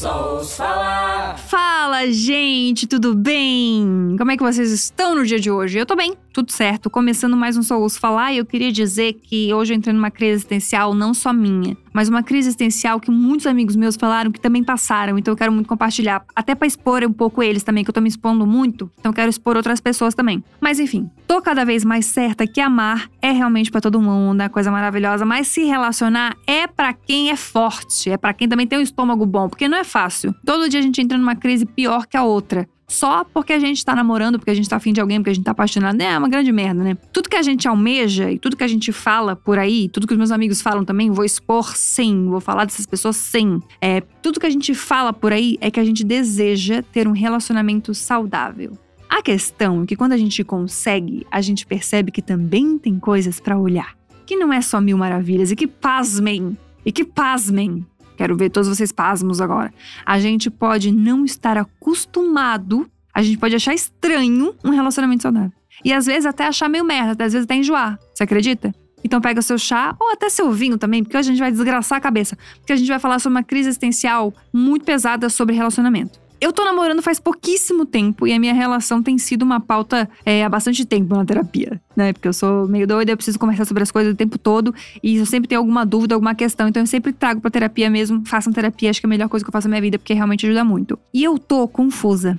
[0.00, 0.44] Falar.
[0.44, 1.38] Falar.
[1.38, 4.14] Fala, gente, tudo bem?
[4.16, 5.78] Como é que vocês estão no dia de hoje?
[5.78, 6.88] Eu tô bem, tudo certo.
[6.88, 10.10] Começando mais um Só Ouço Falar e eu queria dizer que hoje eu entrei numa
[10.10, 14.40] crise existencial não só minha, mas uma crise existencial que muitos amigos meus falaram que
[14.40, 17.90] também passaram, então eu quero muito compartilhar, até pra expor um pouco eles também, que
[17.90, 20.42] eu tô me expondo muito, então eu quero expor outras pessoas também.
[20.60, 24.48] Mas enfim, tô cada vez mais certa que amar é realmente pra todo mundo, é
[24.48, 28.78] coisa maravilhosa, mas se relacionar é pra quem é forte, é pra quem também tem
[28.78, 30.34] um estômago bom, porque não é fácil.
[30.44, 32.68] Todo dia a gente entra numa crise pior que a outra.
[32.90, 35.32] Só porque a gente tá namorando, porque a gente tá afim de alguém, porque a
[35.32, 36.96] gente tá apaixonado, é uma grande merda, né?
[37.12, 40.12] Tudo que a gente almeja e tudo que a gente fala por aí, tudo que
[40.12, 43.62] os meus amigos falam também, vou expor sim, vou falar dessas pessoas sim.
[43.80, 47.12] É, tudo que a gente fala por aí é que a gente deseja ter um
[47.12, 48.76] relacionamento saudável.
[49.08, 53.38] A questão é que quando a gente consegue, a gente percebe que também tem coisas
[53.38, 53.96] pra olhar.
[54.26, 57.86] Que não é só mil maravilhas e que pasmem, e que pasmem.
[58.20, 59.72] Quero ver todos vocês pasmos agora.
[60.04, 65.50] A gente pode não estar acostumado, a gente pode achar estranho um relacionamento saudável.
[65.82, 67.98] E às vezes até achar meio merda, às vezes até enjoar.
[68.12, 68.74] Você acredita?
[69.02, 71.50] Então pega o seu chá ou até seu vinho também, porque hoje a gente vai
[71.50, 72.36] desgraçar a cabeça.
[72.58, 76.20] Porque a gente vai falar sobre uma crise existencial muito pesada sobre relacionamento.
[76.40, 80.42] Eu tô namorando faz pouquíssimo tempo e a minha relação tem sido uma pauta é,
[80.42, 82.14] há bastante tempo na terapia, né?
[82.14, 85.18] Porque eu sou meio doida, eu preciso conversar sobre as coisas o tempo todo e
[85.18, 86.66] eu sempre tenho alguma dúvida, alguma questão.
[86.66, 88.22] Então eu sempre trago pra terapia mesmo.
[88.24, 90.14] Façam terapia, acho que é a melhor coisa que eu faço na minha vida, porque
[90.14, 90.98] realmente ajuda muito.
[91.12, 92.38] E eu tô confusa.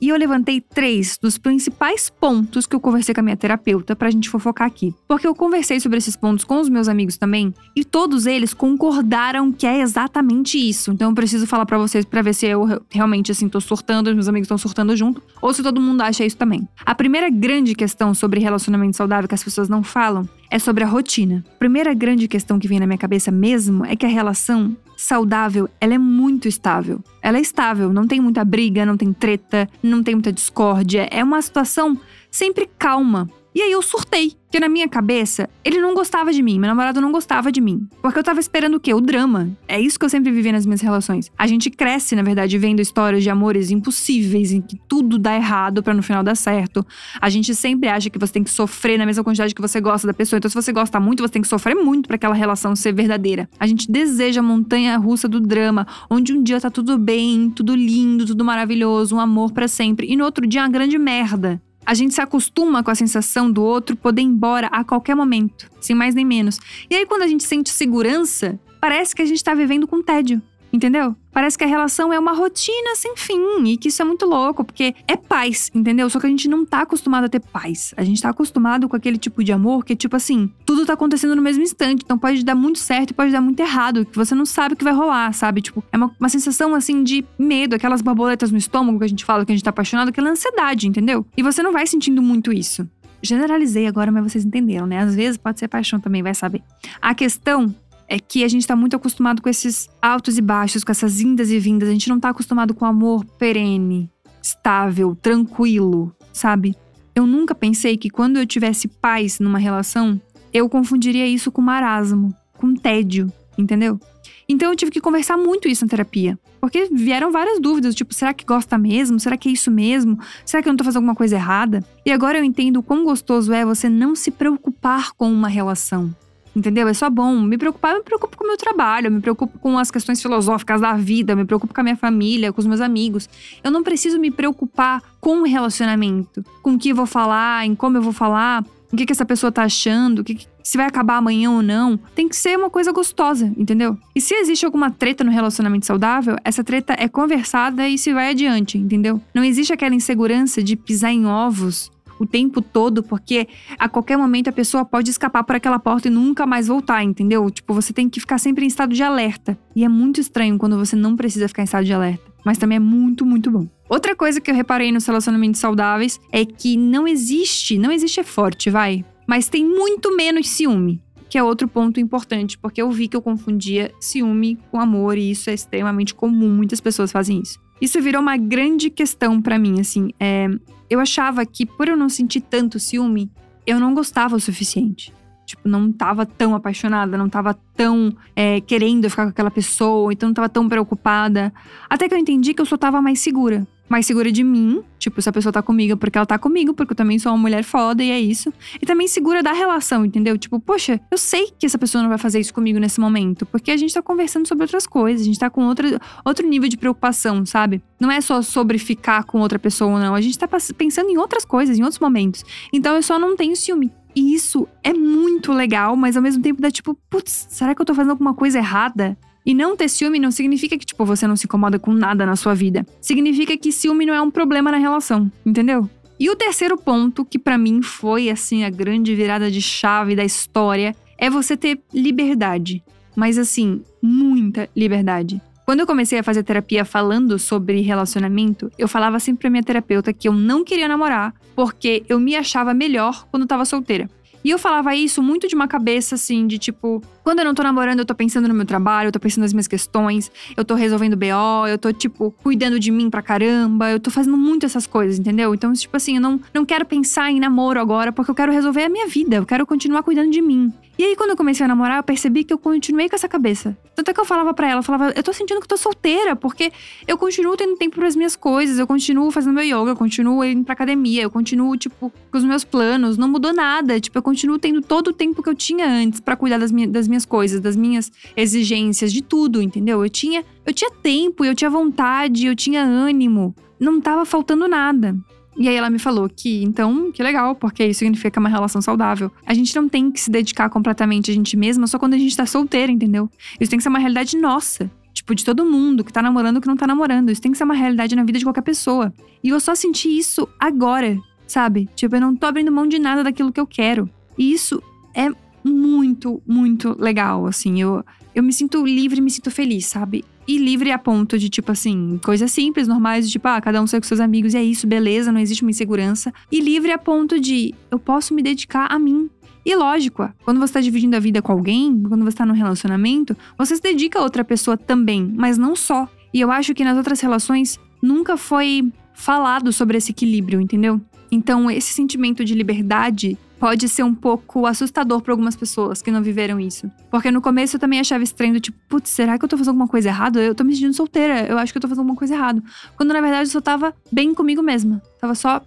[0.00, 4.10] E eu levantei três dos principais pontos que eu conversei com a minha terapeuta pra
[4.10, 4.94] gente fofocar aqui.
[5.06, 9.52] Porque eu conversei sobre esses pontos com os meus amigos também e todos eles concordaram
[9.52, 10.90] que é exatamente isso.
[10.92, 14.08] Então eu preciso falar pra vocês pra ver se eu re- realmente assim tô surtando,
[14.08, 16.66] os meus amigos estão surtando junto, ou se todo mundo acha isso também.
[16.84, 20.86] A primeira grande questão sobre relacionamento saudável que as pessoas não falam é sobre a
[20.86, 21.44] rotina.
[21.46, 25.68] A primeira grande questão que vem na minha cabeça mesmo é que a relação saudável,
[25.80, 27.02] ela é muito estável.
[27.22, 31.08] Ela é estável, não tem muita briga, não tem treta, não tem muita discórdia.
[31.10, 31.98] É uma situação
[32.30, 33.30] sempre calma.
[33.54, 37.00] E aí eu surtei, porque na minha cabeça, ele não gostava de mim, meu namorado
[37.00, 37.88] não gostava de mim.
[38.00, 38.94] Porque eu tava esperando o quê?
[38.94, 39.50] O drama.
[39.66, 41.30] É isso que eu sempre vivi nas minhas relações.
[41.36, 45.82] A gente cresce, na verdade, vendo histórias de amores impossíveis, em que tudo dá errado
[45.82, 46.86] pra no final dar certo.
[47.20, 50.06] A gente sempre acha que você tem que sofrer na mesma quantidade que você gosta
[50.06, 50.38] da pessoa.
[50.38, 53.48] Então, se você gosta muito, você tem que sofrer muito pra aquela relação ser verdadeira.
[53.58, 57.74] A gente deseja a montanha russa do drama, onde um dia tá tudo bem, tudo
[57.74, 61.60] lindo, tudo maravilhoso, um amor pra sempre, e no outro dia uma grande merda.
[61.84, 65.70] A gente se acostuma com a sensação do outro poder ir embora a qualquer momento,
[65.80, 66.58] sem mais nem menos.
[66.88, 70.42] E aí, quando a gente sente segurança, parece que a gente tá vivendo com tédio.
[70.72, 71.16] Entendeu?
[71.32, 74.64] Parece que a relação é uma rotina sem fim e que isso é muito louco,
[74.64, 76.08] porque é paz, entendeu?
[76.10, 77.94] Só que a gente não tá acostumado a ter paz.
[77.96, 80.92] A gente tá acostumado com aquele tipo de amor que é tipo assim, tudo tá
[80.92, 82.02] acontecendo no mesmo instante.
[82.04, 84.76] Então pode dar muito certo e pode dar muito errado, que você não sabe o
[84.76, 85.60] que vai rolar, sabe?
[85.60, 89.24] Tipo, é uma, uma sensação assim de medo, aquelas borboletas no estômago que a gente
[89.24, 91.26] fala que a gente tá apaixonado, aquela ansiedade, entendeu?
[91.36, 92.88] E você não vai sentindo muito isso.
[93.22, 94.98] Generalizei agora, mas vocês entenderam, né?
[94.98, 96.62] Às vezes pode ser paixão também, vai saber.
[97.00, 97.74] A questão
[98.10, 101.48] é que a gente tá muito acostumado com esses altos e baixos, com essas indas
[101.48, 101.88] e vindas.
[101.88, 104.10] A gente não tá acostumado com amor perene,
[104.42, 106.74] estável, tranquilo, sabe?
[107.14, 110.20] Eu nunca pensei que quando eu tivesse paz numa relação,
[110.52, 114.00] eu confundiria isso com marasmo, com tédio, entendeu?
[114.48, 116.36] Então eu tive que conversar muito isso na terapia.
[116.60, 119.20] Porque vieram várias dúvidas, tipo, será que gosta mesmo?
[119.20, 120.18] Será que é isso mesmo?
[120.44, 121.84] Será que eu não tô fazendo alguma coisa errada?
[122.04, 126.12] E agora eu entendo o quão gostoso é você não se preocupar com uma relação.
[126.54, 126.88] Entendeu?
[126.88, 127.38] É só bom.
[127.40, 130.20] Me preocupar, eu me preocupo com o meu trabalho, eu me preocupo com as questões
[130.20, 133.28] filosóficas da vida, eu me preocupo com a minha família, com os meus amigos.
[133.62, 137.74] Eu não preciso me preocupar com o relacionamento, com o que eu vou falar, em
[137.74, 141.16] como eu vou falar, o que, que essa pessoa tá achando, que- se vai acabar
[141.18, 141.96] amanhã ou não.
[142.14, 143.96] Tem que ser uma coisa gostosa, entendeu?
[144.14, 148.30] E se existe alguma treta no relacionamento saudável, essa treta é conversada e se vai
[148.30, 149.20] adiante, entendeu?
[149.32, 154.48] Não existe aquela insegurança de pisar em ovos o tempo todo, porque a qualquer momento
[154.48, 157.50] a pessoa pode escapar por aquela porta e nunca mais voltar, entendeu?
[157.50, 159.58] Tipo, você tem que ficar sempre em estado de alerta.
[159.74, 162.30] E é muito estranho quando você não precisa ficar em estado de alerta.
[162.44, 163.66] Mas também é muito, muito bom.
[163.88, 168.22] Outra coisa que eu reparei nos relacionamentos saudáveis é que não existe, não existe é
[168.22, 171.02] forte, vai, mas tem muito menos ciúme.
[171.30, 175.30] Que é outro ponto importante, porque eu vi que eu confundia ciúme com amor e
[175.30, 177.58] isso é extremamente comum, muitas pessoas fazem isso.
[177.80, 180.10] Isso virou uma grande questão pra mim, assim.
[180.20, 180.48] é,
[180.90, 183.30] eu achava que por eu não sentir tanto ciúme,
[183.64, 185.14] eu não gostava o suficiente.
[185.50, 190.28] Tipo, não tava tão apaixonada, não tava tão é, querendo ficar com aquela pessoa, então
[190.28, 191.52] não tava tão preocupada.
[191.88, 194.84] Até que eu entendi que eu só tava mais segura mais segura de mim.
[195.00, 197.32] Tipo, se a pessoa tá comigo, é porque ela tá comigo, porque eu também sou
[197.32, 198.52] uma mulher foda e é isso.
[198.80, 200.38] E também segura da relação, entendeu?
[200.38, 203.72] Tipo, poxa, eu sei que essa pessoa não vai fazer isso comigo nesse momento, porque
[203.72, 206.76] a gente tá conversando sobre outras coisas, a gente tá com outra, outro nível de
[206.76, 207.82] preocupação, sabe?
[207.98, 210.14] Não é só sobre ficar com outra pessoa, não.
[210.14, 210.46] A gente tá
[210.78, 212.44] pensando em outras coisas, em outros momentos.
[212.72, 213.90] Então eu só não tenho ciúme.
[214.14, 217.86] E isso é muito legal, mas ao mesmo tempo dá tipo, putz, será que eu
[217.86, 219.16] tô fazendo alguma coisa errada?
[219.44, 222.36] E não ter ciúme não significa que, tipo, você não se incomoda com nada na
[222.36, 222.86] sua vida.
[223.00, 225.88] Significa que ciúme não é um problema na relação, entendeu?
[226.18, 230.24] E o terceiro ponto, que para mim foi, assim, a grande virada de chave da
[230.24, 232.82] história, é você ter liberdade.
[233.16, 235.40] Mas, assim, muita liberdade.
[235.70, 240.12] Quando eu comecei a fazer terapia falando sobre relacionamento, eu falava sempre pra minha terapeuta
[240.12, 244.10] que eu não queria namorar porque eu me achava melhor quando tava solteira.
[244.42, 247.62] E eu falava isso muito de uma cabeça assim, de tipo, quando eu não tô
[247.62, 250.74] namorando, eu tô pensando no meu trabalho, eu tô pensando nas minhas questões, eu tô
[250.74, 254.86] resolvendo BO, eu tô, tipo, cuidando de mim pra caramba, eu tô fazendo muito essas
[254.86, 255.54] coisas, entendeu?
[255.54, 258.84] Então, tipo assim, eu não, não quero pensar em namoro agora, porque eu quero resolver
[258.84, 260.72] a minha vida, eu quero continuar cuidando de mim.
[261.00, 263.74] E aí, quando eu comecei a namorar, eu percebi que eu continuei com essa cabeça.
[263.94, 265.76] Tanto é que eu falava para ela, eu falava, eu tô sentindo que eu tô
[265.78, 266.70] solteira, porque
[267.08, 270.44] eu continuo tendo tempo para as minhas coisas, eu continuo fazendo meu yoga, eu continuo
[270.44, 273.98] indo pra academia, eu continuo, tipo, com os meus planos, não mudou nada.
[273.98, 276.86] Tipo, eu continuo tendo todo o tempo que eu tinha antes para cuidar das, minha,
[276.86, 280.02] das minhas coisas, das minhas exigências, de tudo, entendeu?
[280.02, 283.54] Eu tinha, eu tinha tempo, eu tinha vontade, eu tinha ânimo.
[283.78, 285.14] Não tava faltando nada.
[285.56, 289.30] E aí ela me falou que, então, que legal, porque isso significa uma relação saudável.
[289.44, 292.36] A gente não tem que se dedicar completamente a gente mesma só quando a gente
[292.36, 293.28] tá solteira, entendeu?
[293.60, 294.90] Isso tem que ser uma realidade nossa.
[295.12, 297.30] Tipo, de todo mundo que tá namorando que não tá namorando.
[297.30, 299.12] Isso tem que ser uma realidade na vida de qualquer pessoa.
[299.42, 301.88] E eu só senti isso agora, sabe?
[301.94, 304.08] Tipo, eu não tô abrindo mão de nada daquilo que eu quero.
[304.38, 304.82] E isso
[305.14, 305.28] é
[305.64, 307.80] muito, muito legal, assim.
[307.80, 308.04] Eu,
[308.34, 310.24] eu me sinto livre, me sinto feliz, sabe?
[310.46, 313.86] E livre a ponto de, tipo assim, coisas simples, normais, de tipo, ah, cada um
[313.86, 316.32] sai com seus amigos e é isso, beleza, não existe uma insegurança.
[316.50, 319.30] E livre a ponto de eu posso me dedicar a mim.
[319.64, 323.36] E lógico, quando você tá dividindo a vida com alguém, quando você tá num relacionamento,
[323.58, 326.08] você se dedica a outra pessoa também, mas não só.
[326.32, 331.00] E eu acho que nas outras relações nunca foi falado sobre esse equilíbrio, entendeu?
[331.30, 336.22] Então, esse sentimento de liberdade pode ser um pouco assustador para algumas pessoas que não
[336.22, 336.90] viveram isso.
[337.10, 339.86] Porque no começo eu também achava estranho, tipo, putz, será que eu tô fazendo alguma
[339.86, 340.40] coisa errada?
[340.40, 342.62] Eu tô me sentindo solteira, eu acho que eu tô fazendo alguma coisa errada.
[342.96, 345.02] Quando na verdade eu só tava bem comigo mesma.
[345.20, 345.62] Tava só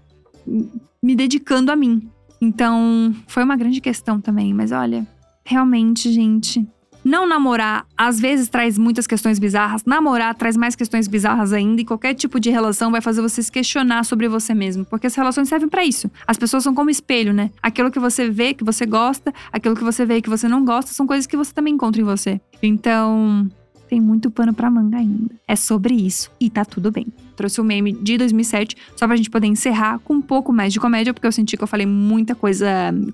[1.02, 2.10] me dedicando a mim.
[2.42, 5.08] Então, foi uma grande questão também, mas olha,
[5.46, 6.68] realmente, gente,
[7.04, 11.86] não namorar às vezes traz muitas questões bizarras, namorar traz mais questões bizarras ainda e
[11.86, 15.50] qualquer tipo de relação vai fazer você se questionar sobre você mesmo, porque as relações
[15.50, 16.10] servem para isso.
[16.26, 17.52] As pessoas são como espelho, né?
[17.62, 20.92] Aquilo que você vê que você gosta, aquilo que você vê que você não gosta,
[20.92, 22.40] são coisas que você também encontra em você.
[22.62, 23.50] Então,
[23.90, 25.36] tem muito pano para manga ainda.
[25.48, 27.06] É sobre isso e tá tudo bem.
[27.36, 30.72] Trouxe o um meme de 2007 só pra gente poder encerrar com um pouco mais
[30.74, 32.68] de comédia, porque eu senti que eu falei muita coisa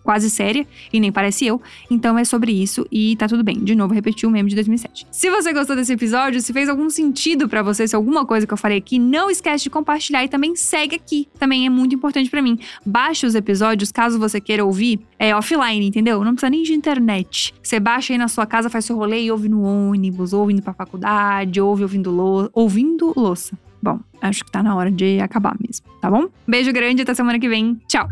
[0.03, 1.61] quase séria e nem parece eu.
[1.89, 3.59] Então é sobre isso e tá tudo bem.
[3.59, 5.07] De novo, repetir o meme de 2007.
[5.11, 8.53] Se você gostou desse episódio, se fez algum sentido para você, se alguma coisa que
[8.53, 11.27] eu falei aqui, não esquece de compartilhar e também segue aqui.
[11.37, 12.59] Também é muito importante para mim.
[12.85, 16.23] Baixe os episódios caso você queira ouvir é offline, entendeu?
[16.23, 17.53] Não precisa nem de internet.
[17.61, 20.73] Você baixa aí na sua casa, faz seu rolê e ouve no ônibus, ouvindo pra
[20.73, 23.57] faculdade, ouve ouvindo, lou ouvindo louça.
[23.81, 26.27] Bom, acho que tá na hora de acabar mesmo, tá bom?
[26.47, 27.79] Beijo grande, até semana que vem.
[27.87, 28.07] Tchau!